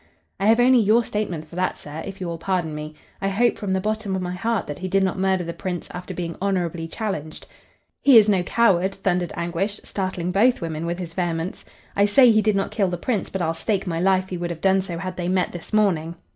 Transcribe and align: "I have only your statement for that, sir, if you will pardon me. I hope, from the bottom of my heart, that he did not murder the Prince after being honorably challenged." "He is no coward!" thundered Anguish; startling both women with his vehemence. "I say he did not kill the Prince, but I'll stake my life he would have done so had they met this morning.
"I 0.39 0.47
have 0.47 0.59
only 0.59 0.79
your 0.79 1.03
statement 1.03 1.47
for 1.47 1.55
that, 1.57 1.77
sir, 1.77 2.01
if 2.03 2.19
you 2.19 2.25
will 2.25 2.39
pardon 2.39 2.73
me. 2.73 2.95
I 3.21 3.27
hope, 3.29 3.59
from 3.59 3.71
the 3.73 3.79
bottom 3.79 4.15
of 4.15 4.21
my 4.23 4.31
heart, 4.33 4.65
that 4.65 4.79
he 4.79 4.87
did 4.87 5.03
not 5.03 5.19
murder 5.19 5.43
the 5.43 5.53
Prince 5.53 5.87
after 5.91 6.11
being 6.15 6.35
honorably 6.41 6.87
challenged." 6.87 7.45
"He 8.01 8.17
is 8.17 8.27
no 8.27 8.41
coward!" 8.41 8.95
thundered 8.95 9.31
Anguish; 9.35 9.79
startling 9.83 10.31
both 10.31 10.59
women 10.59 10.87
with 10.87 10.97
his 10.97 11.13
vehemence. 11.13 11.65
"I 11.95 12.05
say 12.05 12.31
he 12.31 12.41
did 12.41 12.55
not 12.55 12.71
kill 12.71 12.87
the 12.89 12.97
Prince, 12.97 13.29
but 13.29 13.43
I'll 13.43 13.53
stake 13.53 13.85
my 13.85 13.99
life 13.99 14.29
he 14.29 14.37
would 14.37 14.49
have 14.49 14.59
done 14.59 14.81
so 14.81 14.97
had 14.97 15.17
they 15.17 15.27
met 15.27 15.51
this 15.51 15.71
morning. 15.71 16.15